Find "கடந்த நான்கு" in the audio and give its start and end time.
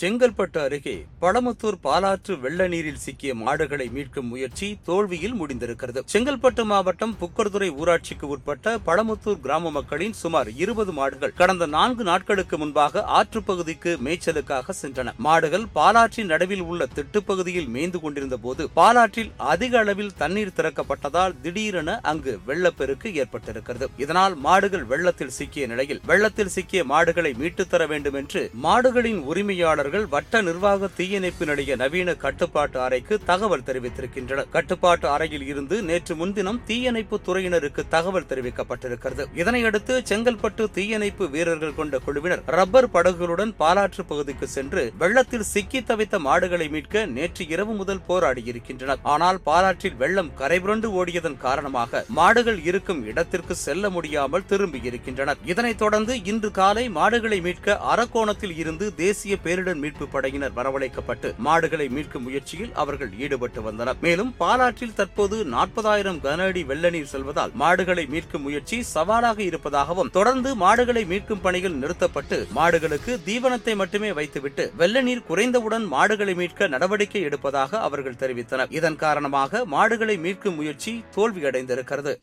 11.32-12.04